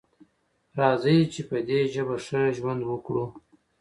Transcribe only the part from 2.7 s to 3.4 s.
وکړو.